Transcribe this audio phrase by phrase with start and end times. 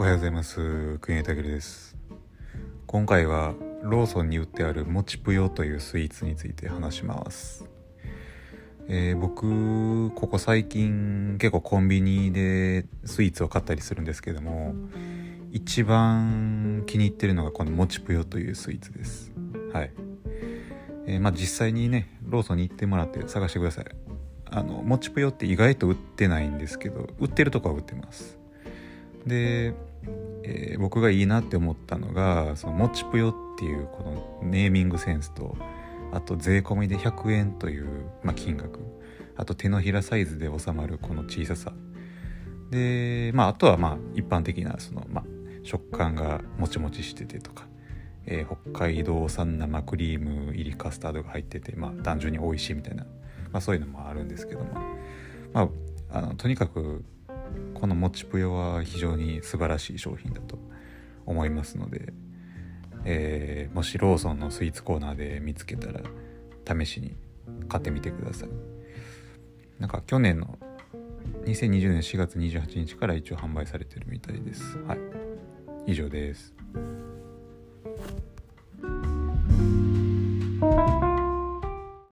[0.00, 0.96] おはようございます。
[1.02, 1.94] 国枝武です。
[2.86, 3.52] 今回は
[3.82, 7.66] ローソンに売ってあるもちぷよというスイーツについて話します。
[8.88, 14.74] えー、僕ここ最近結構コンビニでスイーツを買ったりするんですけども
[15.52, 19.30] 一番気に入ってるのがこのもちぷよというスイーツです。
[19.74, 19.92] はい。
[21.04, 23.84] えー、まあ実際にねローソンに行ってもらって探してください。
[24.46, 28.40] あのもちぷよって意外と売ってないんですけど売ってるとこは売ってます。
[29.26, 29.74] で、
[30.42, 34.02] えー、僕がいいなって思ったのがそのもちぷよっていうこ
[34.42, 35.56] のネーミングセンスと
[36.12, 38.80] あと税込みで100円という、まあ、金額。
[39.36, 41.72] あと手のひらサイズで収まるこの小ささ。
[42.70, 45.24] で、まあ、あとはまあ一般的なその、まあ、
[45.62, 47.66] 食感がもちもちしててとか、
[48.26, 53.04] えー、北海道産生クリーム入りカスタードが入ってて、まあ、単純に美味しいみたいな、
[53.52, 54.66] まあ、そういうのもあるんですけども、
[55.52, 57.04] まあ、あのとにかく
[57.74, 60.58] このもちぷよは非常に素晴らしい商品だと
[61.26, 62.12] 思いますので、
[63.04, 66.00] えー、もしローソンのスイーツコーナーで見つけたら
[66.66, 67.16] 試しに
[67.68, 68.48] 買ってみてください。
[69.78, 70.58] なんか去年の
[71.44, 74.78] 2020年4月28日から一応販売されてるみたいです。
[74.86, 74.98] はい。
[75.86, 76.54] 以上です。